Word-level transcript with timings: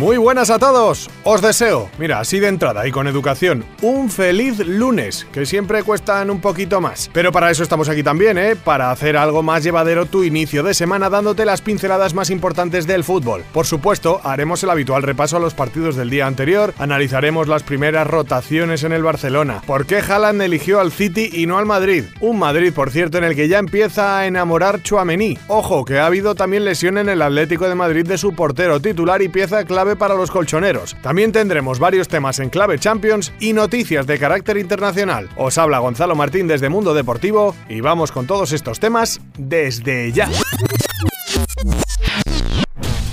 Muy 0.00 0.16
buenas 0.16 0.48
a 0.48 0.58
todos. 0.58 1.10
Os 1.24 1.42
deseo, 1.42 1.90
mira, 1.98 2.20
así 2.20 2.40
de 2.40 2.48
entrada 2.48 2.88
y 2.88 2.90
con 2.90 3.06
educación, 3.06 3.66
un 3.82 4.08
feliz 4.08 4.58
lunes, 4.60 5.26
que 5.30 5.44
siempre 5.44 5.82
cuestan 5.82 6.30
un 6.30 6.40
poquito 6.40 6.80
más. 6.80 7.10
Pero 7.12 7.32
para 7.32 7.50
eso 7.50 7.62
estamos 7.62 7.90
aquí 7.90 8.02
también, 8.02 8.38
¿eh? 8.38 8.56
Para 8.56 8.92
hacer 8.92 9.18
algo 9.18 9.42
más 9.42 9.62
llevadero 9.62 10.06
tu 10.06 10.24
inicio 10.24 10.62
de 10.62 10.72
semana 10.72 11.10
dándote 11.10 11.44
las 11.44 11.60
pinceladas 11.60 12.14
más 12.14 12.30
importantes 12.30 12.86
del 12.86 13.04
fútbol. 13.04 13.44
Por 13.52 13.66
supuesto, 13.66 14.22
haremos 14.24 14.62
el 14.62 14.70
habitual 14.70 15.02
repaso 15.02 15.36
a 15.36 15.40
los 15.40 15.52
partidos 15.52 15.96
del 15.96 16.08
día 16.08 16.26
anterior, 16.26 16.72
analizaremos 16.78 17.46
las 17.46 17.62
primeras 17.62 18.06
rotaciones 18.06 18.84
en 18.84 18.92
el 18.92 19.02
Barcelona, 19.02 19.60
por 19.66 19.84
qué 19.84 19.98
Haaland 19.98 20.40
eligió 20.40 20.80
al 20.80 20.92
City 20.92 21.28
y 21.30 21.44
no 21.44 21.58
al 21.58 21.66
Madrid. 21.66 22.04
Un 22.20 22.38
Madrid, 22.38 22.72
por 22.72 22.90
cierto, 22.90 23.18
en 23.18 23.24
el 23.24 23.36
que 23.36 23.48
ya 23.48 23.58
empieza 23.58 24.18
a 24.18 24.26
enamorar 24.26 24.82
Chuamení. 24.82 25.36
Ojo, 25.46 25.84
que 25.84 25.98
ha 25.98 26.06
habido 26.06 26.34
también 26.34 26.64
lesión 26.64 26.96
en 26.96 27.10
el 27.10 27.20
Atlético 27.20 27.68
de 27.68 27.74
Madrid 27.74 28.06
de 28.06 28.16
su 28.16 28.32
portero 28.32 28.80
titular 28.80 29.20
y 29.20 29.28
pieza 29.28 29.62
clave 29.66 29.89
para 29.96 30.14
los 30.14 30.30
colchoneros. 30.30 30.96
También 31.02 31.32
tendremos 31.32 31.78
varios 31.78 32.08
temas 32.08 32.38
en 32.38 32.50
clave 32.50 32.78
Champions 32.78 33.32
y 33.40 33.52
noticias 33.52 34.06
de 34.06 34.18
carácter 34.18 34.56
internacional. 34.56 35.28
Os 35.36 35.58
habla 35.58 35.78
Gonzalo 35.78 36.14
Martín 36.14 36.46
desde 36.46 36.68
Mundo 36.68 36.94
Deportivo 36.94 37.54
y 37.68 37.80
vamos 37.80 38.12
con 38.12 38.26
todos 38.26 38.52
estos 38.52 38.80
temas 38.80 39.20
desde 39.36 40.12
ya. 40.12 40.28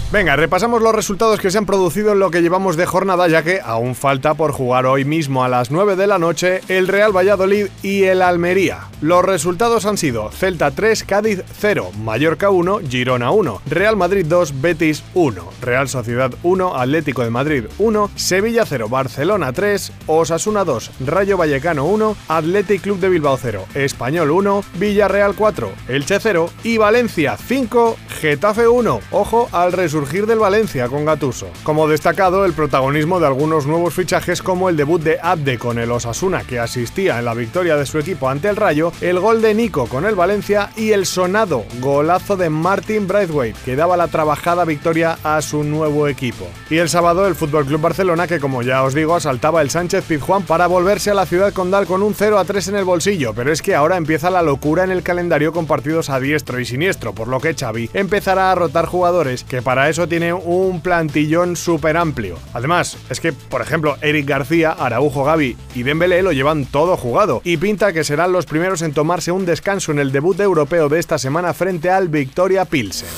Venga, 0.10 0.38
repasamos 0.38 0.82
los 0.82 0.96
resultados 0.96 1.42
que 1.42 1.52
se 1.52 1.58
han 1.58 1.66
producido 1.66 2.14
en 2.14 2.20
lo 2.20 2.32
que 2.32 2.42
llevamos 2.42 2.78
de 2.78 2.86
jornada, 2.86 3.28
ya 3.28 3.44
que 3.44 3.60
aún 3.62 3.94
falta 3.94 4.36
por 4.36 4.54
jugar 4.54 4.86
hoy 4.86 5.04
mismo 5.04 5.44
a 5.44 5.50
las 5.50 5.70
9 5.70 5.98
de 5.98 6.08
la 6.08 6.18
noche 6.18 6.62
el 6.70 6.88
Real 6.88 7.16
Valladolid 7.16 7.68
y 7.84 8.04
el 8.04 8.22
Almería. 8.22 8.88
Los 9.02 9.26
resultados 9.26 9.86
han 9.86 9.98
sido 9.98 10.32
Celta 10.32 10.72
3, 10.72 11.04
Cádiz 11.04 11.44
0, 11.60 11.92
Mallorca 12.06 12.50
1, 12.50 12.80
Girona 12.88 13.32
1, 13.32 13.62
Real 13.70 13.98
Madrid 13.98 14.26
2, 14.26 14.62
Betis 14.62 15.04
1, 15.14 15.44
Real 15.62 15.90
Sociedad 15.90 16.32
1, 16.42 16.78
Atlético 16.78 17.24
de 17.24 17.30
Madrid 17.30 17.66
1, 17.78 18.10
Sevilla 18.16 18.64
0, 18.66 18.88
Barcelona 18.88 19.52
3, 19.52 19.92
Osasuna 20.08 20.64
2, 20.64 20.92
Rayo 21.06 21.36
Vallecano 21.36 21.84
1, 21.84 22.16
Athletic 22.30 22.82
Club 22.82 23.00
de 23.02 23.10
Bilbao 23.10 23.38
0, 23.38 23.66
Español 23.76 24.32
1, 24.32 24.64
Villarreal 24.76 25.36
4, 25.36 25.70
Elche 25.90 26.20
0 26.22 26.50
y 26.64 26.78
Valencia 26.78 27.36
5, 27.36 27.98
Getafe 28.22 28.70
1. 28.70 29.02
Ojo 29.12 29.50
al 29.52 29.74
resultado 29.74 29.97
surgir 29.98 30.28
del 30.28 30.38
Valencia 30.38 30.90
con 30.90 31.06
Gatuso. 31.06 31.48
Como 31.64 31.88
destacado, 31.88 32.46
el 32.46 32.54
protagonismo 32.54 33.20
de 33.20 33.26
algunos 33.26 33.66
nuevos 33.66 33.96
fichajes 33.96 34.44
como 34.44 34.70
el 34.70 34.78
debut 34.78 35.02
de 35.02 35.18
Abde 35.20 35.58
con 35.58 35.80
el 35.80 35.90
Osasuna 35.90 36.44
que 36.44 36.60
asistía 36.60 37.18
en 37.18 37.26
la 37.26 37.34
victoria 37.34 37.78
de 37.78 37.88
su 37.88 37.98
equipo 37.98 38.30
ante 38.30 38.48
el 38.48 38.58
Rayo, 38.58 38.92
el 39.02 39.20
gol 39.20 39.42
de 39.42 39.56
Nico 39.56 39.88
con 39.88 40.06
el 40.06 40.14
Valencia 40.14 40.70
y 40.76 40.92
el 40.92 41.08
sonado 41.08 41.66
golazo 41.80 42.38
de 42.38 42.52
Martin 42.52 43.08
Braithwaite 43.08 43.58
que 43.66 43.76
daba 43.76 43.98
la 43.98 44.08
trabajada 44.08 44.66
victoria 44.66 45.18
a 45.24 45.42
su 45.42 45.64
nuevo 45.64 46.08
equipo. 46.08 46.46
Y 46.70 46.78
el 46.78 46.90
sábado 46.90 47.26
el 47.26 47.34
Fútbol 47.34 47.66
Club 47.66 47.82
Barcelona 47.82 48.28
que 48.28 48.40
como 48.40 48.62
ya 48.62 48.84
os 48.84 48.94
digo 48.94 49.16
asaltaba 49.16 49.64
el 49.64 49.72
Sánchez 49.72 50.04
Pizjuán 50.04 50.44
para 50.44 50.68
volverse 50.68 51.10
a 51.10 51.16
la 51.16 51.26
ciudad 51.26 51.54
condal 51.54 51.88
con 51.88 52.04
un 52.04 52.14
0 52.14 52.38
a 52.38 52.46
3 52.46 52.68
en 52.68 52.76
el 52.76 52.86
bolsillo, 52.86 53.34
pero 53.34 53.52
es 53.52 53.64
que 53.64 53.74
ahora 53.74 53.98
empieza 53.98 54.30
la 54.30 54.44
locura 54.44 54.84
en 54.84 54.92
el 54.92 55.02
calendario 55.02 55.52
con 55.54 55.66
partidos 55.66 56.12
a 56.12 56.20
diestro 56.20 56.60
y 56.60 56.66
siniestro, 56.66 57.14
por 57.14 57.30
lo 57.30 57.40
que 57.40 57.56
Xavi 57.56 57.90
empezará 57.96 58.52
a 58.52 58.56
rotar 58.56 58.86
jugadores 58.86 59.44
que 59.44 59.64
para 59.64 59.87
eso 59.90 60.08
tiene 60.08 60.34
un 60.34 60.82
plantillón 60.82 61.56
súper 61.56 61.98
amplio. 61.98 62.38
Además, 62.54 62.98
es 63.10 63.20
que, 63.20 63.34
por 63.34 63.62
ejemplo, 63.62 63.98
Eric 64.02 64.28
García, 64.28 64.72
Araujo 64.72 65.24
Gaby 65.24 65.58
y 65.76 65.84
Dembélé 65.84 66.24
lo 66.24 66.32
llevan 66.32 66.66
todo 66.66 66.98
jugado 66.98 67.42
y 67.44 67.58
pinta 67.58 67.94
que 67.94 68.04
serán 68.04 68.32
los 68.32 68.46
primeros 68.46 68.82
en 68.82 68.94
tomarse 68.94 69.32
un 69.32 69.46
descanso 69.46 69.92
en 69.92 70.00
el 70.00 70.12
debut 70.12 70.40
europeo 70.40 70.90
de 70.90 71.00
esta 71.00 71.18
semana 71.18 71.54
frente 71.54 71.90
al 71.90 72.08
Victoria 72.10 72.66
Pilsen. 72.66 73.10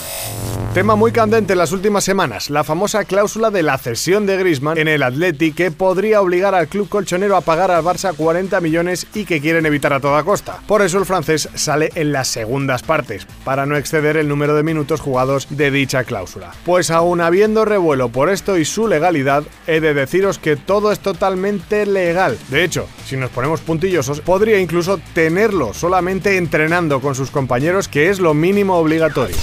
Tema 0.74 0.96
muy 0.96 1.12
candente 1.12 1.54
en 1.54 1.60
las 1.60 1.72
últimas 1.72 2.04
semanas, 2.04 2.52
la 2.52 2.64
famosa 2.64 3.04
cláusula 3.04 3.50
de 3.50 3.64
la 3.64 3.80
cesión 3.80 4.28
de 4.28 4.38
Griezmann 4.38 4.78
en 4.78 4.88
el 4.88 5.02
Atleti 5.02 5.52
que 5.52 5.72
podría 5.72 6.22
obligar 6.22 6.54
al 6.54 6.68
club 6.68 6.88
colchonero 6.88 7.36
a 7.36 7.42
pagar 7.42 7.72
al 7.72 7.84
Barça 7.84 8.16
40 8.16 8.62
millones 8.62 9.08
y 9.16 9.26
que 9.26 9.42
quieren 9.42 9.66
evitar 9.66 9.94
a 9.94 10.00
toda 10.00 10.24
costa. 10.24 10.60
Por 10.68 10.84
eso 10.84 11.00
el 11.00 11.08
francés 11.08 11.50
sale 11.56 11.90
en 11.96 12.12
las 12.12 12.28
segundas 12.28 12.84
partes, 12.84 13.26
para 13.44 13.66
no 13.66 13.78
exceder 13.78 14.16
el 14.16 14.28
número 14.28 14.56
de 14.56 14.62
minutos 14.62 15.02
jugados 15.02 15.48
de 15.50 15.72
dicha 15.72 16.04
cláusula. 16.04 16.52
Pues 16.66 16.92
aún 16.92 17.22
habiendo 17.22 17.66
revuelo 17.66 18.10
por 18.10 18.30
esto 18.30 18.58
y 18.58 18.66
su 18.66 18.88
legalidad, 18.88 19.44
he 19.68 19.80
de 19.80 19.94
deciros 19.94 20.40
que 20.40 20.56
todo 20.56 20.92
es 20.92 21.00
totalmente 21.00 21.86
legal. 21.86 22.38
De 22.50 22.64
hecho, 22.64 22.88
si 23.06 23.18
nos 23.18 23.30
ponemos 23.30 23.62
puntillosos, 23.62 24.22
podría 24.22 24.60
incluso 24.60 25.00
tenerlo 25.14 25.74
solamente 25.74 26.38
entrenando 26.38 27.00
con 27.02 27.16
sus 27.16 27.32
compañeros, 27.32 27.88
que 27.88 28.10
es 28.10 28.20
lo 28.20 28.34
mínimo 28.34 28.76
obligatorio. 28.76 29.36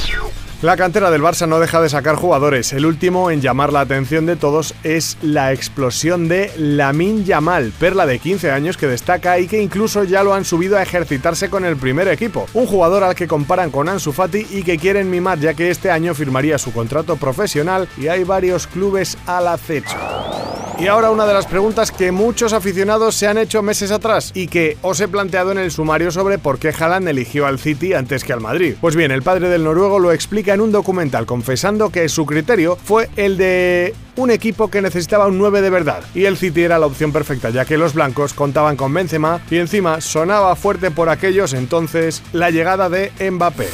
La 0.66 0.77
cantera 0.77 1.12
del 1.12 1.22
Barça 1.22 1.47
no 1.47 1.60
deja 1.60 1.81
de 1.81 1.88
sacar 1.88 2.16
jugadores. 2.16 2.72
El 2.72 2.87
último 2.87 3.31
en 3.31 3.41
llamar 3.41 3.72
la 3.72 3.82
atención 3.82 4.27
de 4.27 4.34
todos 4.34 4.75
es 4.82 5.16
la 5.22 5.53
explosión 5.53 6.27
de 6.27 6.50
Lamin 6.59 7.25
Yamal, 7.25 7.72
perla 7.78 8.04
de 8.04 8.19
15 8.19 8.50
años 8.50 8.77
que 8.77 8.88
destaca 8.88 9.38
y 9.38 9.47
que 9.47 9.62
incluso 9.62 10.03
ya 10.03 10.25
lo 10.25 10.34
han 10.34 10.44
subido 10.44 10.77
a 10.77 10.82
ejercitarse 10.82 11.50
con 11.50 11.65
el 11.65 11.77
primer 11.77 12.09
equipo. 12.09 12.49
Un 12.53 12.66
jugador 12.66 13.04
al 13.04 13.15
que 13.15 13.28
comparan 13.28 13.71
con 13.71 13.88
Ansu 13.88 14.10
Fati 14.10 14.44
y 14.50 14.65
que 14.65 14.77
quieren 14.77 15.09
mimar 15.09 15.38
ya 15.38 15.54
que 15.54 15.71
este 15.71 15.93
año 15.93 16.16
firmaría 16.16 16.59
su 16.59 16.72
contrato 16.72 17.15
profesional 17.15 17.88
y 17.97 18.09
hay 18.09 18.25
varios 18.25 18.66
clubes 18.66 19.16
al 19.25 19.47
acecho. 19.47 19.97
Y 20.79 20.89
ahora 20.89 21.11
una 21.11 21.25
de 21.25 21.33
las 21.33 21.47
preguntas 21.47 21.91
que 21.91 22.13
muchos 22.13 22.53
aficionados 22.53 23.15
se 23.15 23.27
han 23.27 23.39
hecho 23.39 23.63
meses 23.63 23.91
atrás 23.91 24.31
y 24.35 24.47
que 24.47 24.77
os 24.83 25.01
he 25.01 25.09
planteado 25.09 25.51
en 25.51 25.57
el 25.59 25.71
sumario 25.71 26.11
sobre 26.11 26.39
por 26.39 26.59
qué 26.59 26.69
Haaland 26.69 27.09
eligió 27.09 27.47
al 27.47 27.59
City 27.59 27.95
antes 27.95 28.25
que 28.25 28.35
al 28.35 28.43
Madrid. 28.43 28.75
Pues 28.79 28.95
bien, 28.95 29.11
el 29.11 29.23
padre 29.23 29.49
del 29.49 29.65
noruego 29.65 29.99
lo 29.99 30.13
explica 30.13 30.53
en 30.53 30.61
un 30.61 30.73
documental 30.73 31.25
confesando 31.25 31.89
que 31.89 32.11
su 32.11 32.27
criterio 32.27 32.77
fue 32.77 33.09
el 33.17 33.39
de 33.39 33.95
un 34.17 34.31
equipo 34.31 34.69
que 34.69 34.83
necesitaba 34.83 35.27
un 35.27 35.39
9 35.39 35.63
de 35.63 35.71
verdad 35.71 36.03
y 36.15 36.27
el 36.27 36.37
City 36.37 36.63
era 36.63 36.79
la 36.79 36.87
opción 36.87 37.11
perfecta 37.11 37.49
ya 37.49 37.65
que 37.65 37.79
los 37.79 37.95
blancos 37.95 38.35
contaban 38.35 38.77
con 38.77 38.93
Benzema 38.93 39.41
y 39.51 39.57
encima 39.57 40.03
sonaba 40.03 40.57
fuerte 40.57 40.91
por 40.91 41.09
aquellos 41.09 41.55
entonces 41.55 42.23
la 42.33 42.51
llegada 42.51 42.91
de 42.91 43.13
Mbappé. 43.31 43.69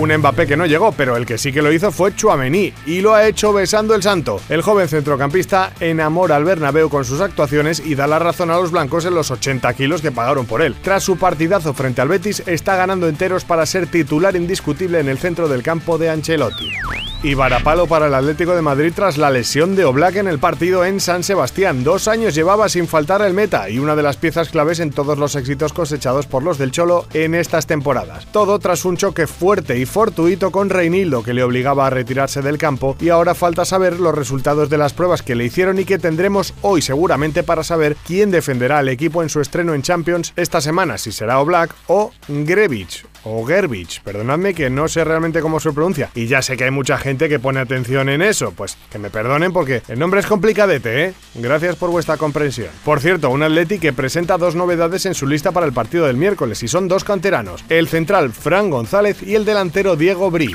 Un 0.00 0.16
Mbappé 0.16 0.46
que 0.46 0.56
no 0.56 0.64
llegó, 0.64 0.92
pero 0.92 1.14
el 1.14 1.26
que 1.26 1.36
sí 1.36 1.52
que 1.52 1.60
lo 1.60 1.70
hizo 1.70 1.92
fue 1.92 2.16
Chuamení 2.16 2.72
y 2.86 3.02
lo 3.02 3.14
ha 3.14 3.26
hecho 3.26 3.52
besando 3.52 3.94
el 3.94 4.02
santo. 4.02 4.40
El 4.48 4.62
joven 4.62 4.88
centrocampista 4.88 5.74
enamora 5.78 6.36
al 6.36 6.44
Bernabéu 6.44 6.88
con 6.88 7.04
sus 7.04 7.20
actuaciones 7.20 7.82
y 7.84 7.96
da 7.96 8.06
la 8.06 8.18
razón 8.18 8.50
a 8.50 8.56
los 8.56 8.70
blancos 8.70 9.04
en 9.04 9.14
los 9.14 9.30
80 9.30 9.74
kilos 9.74 10.00
que 10.00 10.10
pagaron 10.10 10.46
por 10.46 10.62
él. 10.62 10.74
Tras 10.82 11.02
su 11.02 11.18
partidazo 11.18 11.74
frente 11.74 12.00
al 12.00 12.08
Betis, 12.08 12.42
está 12.46 12.76
ganando 12.76 13.08
enteros 13.08 13.44
para 13.44 13.66
ser 13.66 13.88
titular 13.88 14.36
indiscutible 14.36 15.00
en 15.00 15.10
el 15.10 15.18
centro 15.18 15.48
del 15.48 15.62
campo 15.62 15.98
de 15.98 16.08
Ancelotti. 16.08 16.70
Y 17.22 17.34
varapalo 17.34 17.86
para 17.86 18.06
el 18.06 18.14
Atlético 18.14 18.54
de 18.54 18.62
Madrid 18.62 18.94
tras 18.96 19.18
la 19.18 19.28
lesión 19.28 19.76
de 19.76 19.84
Oblak 19.84 20.16
en 20.16 20.26
el 20.26 20.38
partido 20.38 20.86
en 20.86 21.00
San 21.00 21.22
Sebastián. 21.22 21.84
Dos 21.84 22.08
años 22.08 22.34
llevaba 22.34 22.70
sin 22.70 22.88
faltar 22.88 23.20
el 23.20 23.34
meta 23.34 23.68
y 23.68 23.78
una 23.78 23.94
de 23.94 24.02
las 24.02 24.16
piezas 24.16 24.48
claves 24.48 24.80
en 24.80 24.90
todos 24.90 25.18
los 25.18 25.34
éxitos 25.34 25.74
cosechados 25.74 26.26
por 26.26 26.42
los 26.42 26.56
del 26.56 26.70
Cholo 26.70 27.06
en 27.12 27.34
estas 27.34 27.66
temporadas. 27.66 28.26
Todo 28.32 28.58
tras 28.58 28.86
un 28.86 28.96
choque 28.96 29.26
fuerte 29.26 29.76
y 29.78 29.84
fortuito 29.90 30.50
con 30.50 30.70
Reinildo 30.70 31.22
que 31.22 31.34
le 31.34 31.42
obligaba 31.42 31.86
a 31.86 31.90
retirarse 31.90 32.40
del 32.40 32.56
campo 32.56 32.96
y 33.00 33.10
ahora 33.10 33.34
falta 33.34 33.64
saber 33.64 34.00
los 34.00 34.14
resultados 34.14 34.70
de 34.70 34.78
las 34.78 34.92
pruebas 34.92 35.22
que 35.22 35.34
le 35.34 35.44
hicieron 35.44 35.78
y 35.78 35.84
que 35.84 35.98
tendremos 35.98 36.54
hoy 36.62 36.80
seguramente 36.80 37.42
para 37.42 37.64
saber 37.64 37.96
quién 38.06 38.30
defenderá 38.30 38.78
al 38.78 38.88
equipo 38.88 39.22
en 39.22 39.28
su 39.28 39.40
estreno 39.40 39.74
en 39.74 39.82
Champions 39.82 40.32
esta 40.36 40.60
semana, 40.60 40.96
si 40.96 41.12
será 41.12 41.40
Oblak 41.40 41.74
o 41.88 42.12
Grevich 42.28 43.04
o 43.24 43.44
Gerbich, 43.44 44.02
perdonadme 44.02 44.54
que 44.54 44.70
no 44.70 44.88
sé 44.88 45.04
realmente 45.04 45.40
cómo 45.40 45.60
se 45.60 45.72
pronuncia 45.72 46.10
y 46.14 46.26
ya 46.26 46.42
sé 46.42 46.56
que 46.56 46.64
hay 46.64 46.70
mucha 46.70 46.98
gente 46.98 47.28
que 47.28 47.38
pone 47.38 47.60
atención 47.60 48.08
en 48.08 48.22
eso, 48.22 48.52
pues 48.52 48.76
que 48.90 48.98
me 48.98 49.10
perdonen 49.10 49.52
porque 49.52 49.82
el 49.88 49.98
nombre 49.98 50.20
es 50.20 50.26
complicadete, 50.26 51.04
¿eh? 51.04 51.14
Gracias 51.34 51.76
por 51.76 51.90
vuestra 51.90 52.16
comprensión. 52.16 52.68
Por 52.84 53.00
cierto, 53.00 53.30
un 53.30 53.42
Atleti 53.42 53.78
que 53.78 53.92
presenta 53.92 54.38
dos 54.38 54.54
novedades 54.54 55.06
en 55.06 55.14
su 55.14 55.26
lista 55.26 55.52
para 55.52 55.66
el 55.66 55.72
partido 55.72 56.06
del 56.06 56.16
miércoles 56.16 56.62
y 56.62 56.68
son 56.68 56.88
dos 56.88 57.04
canteranos, 57.04 57.64
el 57.68 57.88
central 57.88 58.32
Fran 58.32 58.70
González 58.70 59.22
y 59.22 59.34
el 59.34 59.44
delantero 59.44 59.96
Diego 59.96 60.30
Bri. 60.30 60.54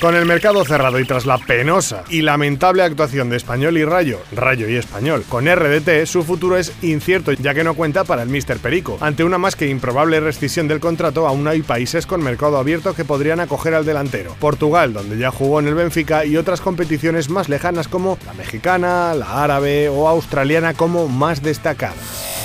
Con 0.00 0.14
el 0.14 0.24
mercado 0.24 0.64
cerrado 0.64 0.98
y 0.98 1.04
tras 1.04 1.26
la 1.26 1.36
penosa 1.36 2.04
y 2.08 2.22
lamentable 2.22 2.82
actuación 2.82 3.28
de 3.28 3.36
Español 3.36 3.76
y 3.76 3.84
Rayo, 3.84 4.18
Rayo 4.32 4.66
y 4.66 4.76
Español, 4.76 5.24
con 5.28 5.44
RDT, 5.44 6.06
su 6.06 6.22
futuro 6.22 6.56
es 6.56 6.72
incierto 6.80 7.32
ya 7.32 7.52
que 7.52 7.64
no 7.64 7.74
cuenta 7.74 8.04
para 8.04 8.22
el 8.22 8.30
Mister 8.30 8.56
Perico. 8.56 8.96
Ante 9.02 9.24
una 9.24 9.36
más 9.36 9.56
que 9.56 9.68
improbable 9.68 10.18
rescisión 10.20 10.68
del 10.68 10.80
contrato, 10.80 11.28
aún 11.28 11.46
hay 11.46 11.60
países 11.60 12.06
con 12.06 12.22
mercado 12.22 12.56
abierto 12.56 12.94
que 12.94 13.04
podrían 13.04 13.40
acoger 13.40 13.74
al 13.74 13.84
delantero. 13.84 14.34
Portugal, 14.40 14.94
donde 14.94 15.18
ya 15.18 15.30
jugó 15.30 15.60
en 15.60 15.68
el 15.68 15.74
Benfica, 15.74 16.24
y 16.24 16.38
otras 16.38 16.62
competiciones 16.62 17.28
más 17.28 17.50
lejanas 17.50 17.86
como 17.86 18.16
la 18.24 18.32
mexicana, 18.32 19.12
la 19.12 19.44
árabe 19.44 19.90
o 19.90 20.08
australiana 20.08 20.72
como 20.72 21.08
más 21.08 21.42
destacadas. 21.42 22.39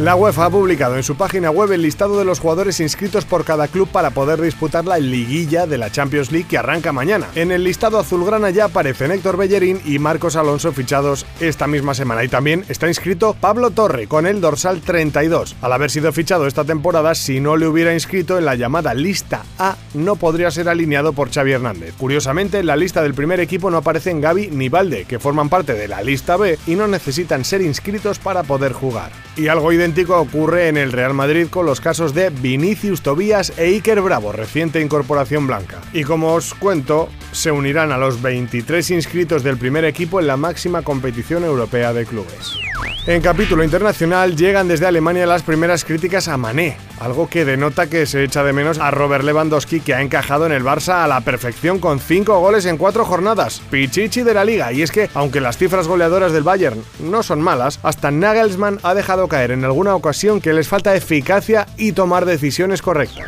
La 0.00 0.16
UEFA 0.16 0.46
ha 0.46 0.50
publicado 0.50 0.96
en 0.96 1.02
su 1.02 1.14
página 1.14 1.50
web 1.50 1.72
el 1.72 1.82
listado 1.82 2.18
de 2.18 2.24
los 2.24 2.40
jugadores 2.40 2.80
inscritos 2.80 3.26
por 3.26 3.44
cada 3.44 3.68
club 3.68 3.86
para 3.86 4.08
poder 4.08 4.40
disputar 4.40 4.86
la 4.86 4.96
liguilla 4.98 5.66
de 5.66 5.76
la 5.76 5.92
Champions 5.92 6.32
League 6.32 6.46
que 6.48 6.56
arranca 6.56 6.90
mañana. 6.90 7.26
En 7.34 7.52
el 7.52 7.64
listado 7.64 7.98
azulgrana 7.98 8.48
ya 8.48 8.64
aparecen 8.64 9.10
Héctor 9.10 9.36
Bellerín 9.36 9.78
y 9.84 9.98
Marcos 9.98 10.36
Alonso 10.36 10.72
fichados 10.72 11.26
esta 11.38 11.66
misma 11.66 11.92
semana. 11.92 12.24
Y 12.24 12.28
también 12.28 12.64
está 12.70 12.88
inscrito 12.88 13.36
Pablo 13.38 13.72
Torre 13.72 14.06
con 14.06 14.26
el 14.26 14.40
dorsal 14.40 14.80
32. 14.80 15.56
Al 15.60 15.72
haber 15.74 15.90
sido 15.90 16.14
fichado 16.14 16.46
esta 16.46 16.64
temporada, 16.64 17.14
si 17.14 17.40
no 17.40 17.58
le 17.58 17.66
hubiera 17.66 17.92
inscrito 17.92 18.38
en 18.38 18.46
la 18.46 18.54
llamada 18.54 18.94
lista 18.94 19.44
A, 19.58 19.76
no 19.92 20.16
podría 20.16 20.50
ser 20.50 20.70
alineado 20.70 21.12
por 21.12 21.30
Xavi 21.30 21.52
Hernández. 21.52 21.92
Curiosamente, 21.98 22.60
en 22.60 22.66
la 22.66 22.76
lista 22.76 23.02
del 23.02 23.12
primer 23.12 23.38
equipo 23.38 23.70
no 23.70 23.76
aparecen 23.76 24.22
Gaby 24.22 24.48
ni 24.50 24.70
Valde, 24.70 25.04
que 25.04 25.18
forman 25.18 25.50
parte 25.50 25.74
de 25.74 25.88
la 25.88 26.00
lista 26.00 26.38
B 26.38 26.58
y 26.66 26.74
no 26.74 26.86
necesitan 26.86 27.44
ser 27.44 27.60
inscritos 27.60 28.18
para 28.18 28.44
poder 28.44 28.72
jugar. 28.72 29.12
Y 29.36 29.48
algo 29.48 29.72
ocurre 30.08 30.68
en 30.68 30.76
el 30.76 30.92
Real 30.92 31.14
Madrid 31.14 31.48
con 31.50 31.66
los 31.66 31.80
casos 31.80 32.14
de 32.14 32.30
Vinicius 32.30 33.02
Tobías 33.02 33.52
e 33.56 33.66
Iker 33.66 34.00
Bravo, 34.00 34.32
reciente 34.32 34.80
incorporación 34.80 35.46
blanca. 35.46 35.80
Y 35.92 36.04
como 36.04 36.34
os 36.34 36.54
cuento, 36.54 37.08
se 37.32 37.50
unirán 37.50 37.92
a 37.92 37.98
los 37.98 38.22
23 38.22 38.90
inscritos 38.90 39.42
del 39.42 39.58
primer 39.58 39.84
equipo 39.84 40.20
en 40.20 40.26
la 40.26 40.36
máxima 40.36 40.82
competición 40.82 41.44
europea 41.44 41.92
de 41.92 42.06
clubes. 42.06 42.69
En 43.06 43.22
capítulo 43.22 43.64
internacional 43.64 44.36
llegan 44.36 44.68
desde 44.68 44.86
Alemania 44.86 45.26
las 45.26 45.42
primeras 45.42 45.84
críticas 45.84 46.28
a 46.28 46.36
Mané, 46.36 46.76
algo 47.00 47.28
que 47.28 47.44
denota 47.44 47.88
que 47.88 48.06
se 48.06 48.22
echa 48.22 48.44
de 48.44 48.52
menos 48.52 48.78
a 48.78 48.90
Robert 48.90 49.24
Lewandowski 49.24 49.80
que 49.80 49.94
ha 49.94 50.02
encajado 50.02 50.46
en 50.46 50.52
el 50.52 50.62
Barça 50.62 51.02
a 51.02 51.08
la 51.08 51.20
perfección 51.22 51.78
con 51.78 51.98
5 51.98 52.38
goles 52.38 52.66
en 52.66 52.76
4 52.76 53.04
jornadas, 53.04 53.62
pichichi 53.70 54.22
de 54.22 54.34
la 54.34 54.44
liga, 54.44 54.72
y 54.72 54.82
es 54.82 54.92
que 54.92 55.08
aunque 55.14 55.40
las 55.40 55.56
cifras 55.56 55.88
goleadoras 55.88 56.32
del 56.32 56.42
Bayern 56.42 56.82
no 57.00 57.22
son 57.22 57.40
malas, 57.40 57.80
hasta 57.82 58.10
Nagelsmann 58.10 58.78
ha 58.82 58.94
dejado 58.94 59.28
caer 59.28 59.50
en 59.50 59.64
alguna 59.64 59.94
ocasión 59.94 60.40
que 60.40 60.52
les 60.52 60.68
falta 60.68 60.94
eficacia 60.94 61.66
y 61.76 61.92
tomar 61.92 62.26
decisiones 62.26 62.82
correctas. 62.82 63.26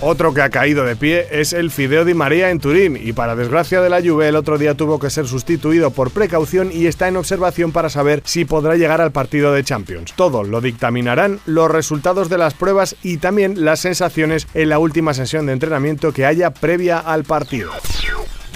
Otro 0.00 0.34
que 0.34 0.42
ha 0.42 0.50
caído 0.50 0.84
de 0.84 0.94
pie 0.94 1.26
es 1.30 1.54
el 1.54 1.70
Fideo 1.70 2.04
Di 2.04 2.12
María 2.12 2.50
en 2.50 2.60
Turín 2.60 2.98
y 3.02 3.14
para 3.14 3.34
desgracia 3.34 3.80
de 3.80 3.88
la 3.88 4.02
Juve 4.02 4.28
el 4.28 4.36
otro 4.36 4.58
día 4.58 4.74
tuvo 4.74 4.98
que 4.98 5.08
ser 5.08 5.26
sustituido 5.26 5.90
por 5.90 6.10
precaución 6.10 6.70
y 6.70 6.86
está 6.86 7.08
en 7.08 7.16
observación 7.16 7.72
para 7.72 7.88
saber 7.88 8.20
si 8.24 8.44
podrá 8.44 8.65
llegar 8.74 9.00
al 9.00 9.12
partido 9.12 9.52
de 9.52 9.62
Champions. 9.62 10.12
Todo 10.16 10.42
lo 10.42 10.60
dictaminarán 10.60 11.38
los 11.46 11.70
resultados 11.70 12.28
de 12.28 12.38
las 12.38 12.54
pruebas 12.54 12.96
y 13.02 13.18
también 13.18 13.64
las 13.64 13.80
sensaciones 13.80 14.48
en 14.54 14.68
la 14.68 14.78
última 14.78 15.14
sesión 15.14 15.46
de 15.46 15.52
entrenamiento 15.52 16.12
que 16.12 16.26
haya 16.26 16.50
previa 16.50 16.98
al 16.98 17.24
partido 17.24 17.70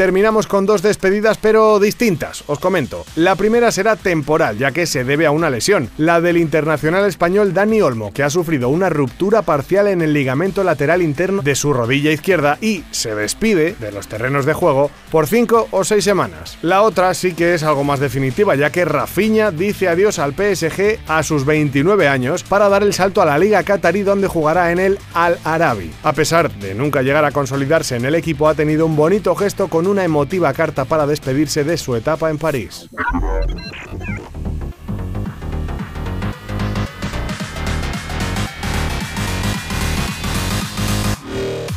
terminamos 0.00 0.46
con 0.46 0.64
dos 0.64 0.80
despedidas 0.80 1.36
pero 1.36 1.78
distintas, 1.78 2.42
os 2.46 2.58
comento. 2.58 3.04
La 3.16 3.36
primera 3.36 3.70
será 3.70 3.96
temporal, 3.96 4.56
ya 4.56 4.70
que 4.70 4.86
se 4.86 5.04
debe 5.04 5.26
a 5.26 5.30
una 5.30 5.50
lesión, 5.50 5.90
la 5.98 6.22
del 6.22 6.38
internacional 6.38 7.04
español 7.04 7.52
Dani 7.52 7.82
Olmo, 7.82 8.10
que 8.10 8.22
ha 8.22 8.30
sufrido 8.30 8.70
una 8.70 8.88
ruptura 8.88 9.42
parcial 9.42 9.88
en 9.88 10.00
el 10.00 10.14
ligamento 10.14 10.64
lateral 10.64 11.02
interno 11.02 11.42
de 11.42 11.54
su 11.54 11.74
rodilla 11.74 12.12
izquierda 12.12 12.56
y 12.62 12.82
se 12.92 13.14
despide 13.14 13.74
de 13.78 13.92
los 13.92 14.08
terrenos 14.08 14.46
de 14.46 14.54
juego 14.54 14.90
por 15.10 15.26
cinco 15.26 15.68
o 15.70 15.84
seis 15.84 16.02
semanas. 16.02 16.56
La 16.62 16.80
otra 16.80 17.12
sí 17.12 17.34
que 17.34 17.52
es 17.52 17.62
algo 17.62 17.84
más 17.84 18.00
definitiva, 18.00 18.54
ya 18.54 18.72
que 18.72 18.86
Rafinha 18.86 19.50
dice 19.50 19.88
adiós 19.88 20.18
al 20.18 20.32
PSG 20.32 21.00
a 21.08 21.22
sus 21.22 21.44
29 21.44 22.08
años 22.08 22.42
para 22.42 22.70
dar 22.70 22.84
el 22.84 22.94
salto 22.94 23.20
a 23.20 23.26
la 23.26 23.36
Liga 23.36 23.64
Qatarí 23.64 24.00
donde 24.00 24.28
jugará 24.28 24.72
en 24.72 24.78
el 24.78 24.98
Al 25.12 25.38
Arabi. 25.44 25.90
A 26.04 26.14
pesar 26.14 26.50
de 26.50 26.74
nunca 26.74 27.02
llegar 27.02 27.26
a 27.26 27.32
consolidarse 27.32 27.96
en 27.96 28.06
el 28.06 28.14
equipo, 28.14 28.48
ha 28.48 28.54
tenido 28.54 28.86
un 28.86 28.96
bonito 28.96 29.34
gesto 29.34 29.68
con 29.68 29.89
una 29.90 30.04
emotiva 30.04 30.52
carta 30.52 30.84
para 30.84 31.06
despedirse 31.06 31.64
de 31.64 31.76
su 31.76 31.94
etapa 31.96 32.30
en 32.30 32.38
París. 32.38 32.88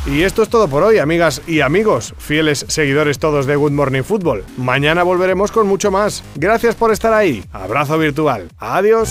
Y 0.06 0.22
esto 0.22 0.42
es 0.42 0.48
todo 0.48 0.68
por 0.68 0.82
hoy, 0.82 0.98
amigas 0.98 1.40
y 1.46 1.60
amigos, 1.60 2.14
fieles 2.18 2.66
seguidores 2.68 3.18
todos 3.18 3.46
de 3.46 3.56
Good 3.56 3.72
Morning 3.72 4.02
Football. 4.02 4.44
Mañana 4.58 5.02
volveremos 5.02 5.50
con 5.50 5.66
mucho 5.66 5.90
más. 5.90 6.22
Gracias 6.36 6.74
por 6.74 6.92
estar 6.92 7.12
ahí. 7.12 7.42
Abrazo 7.52 7.98
virtual. 7.98 8.48
Adiós. 8.58 9.10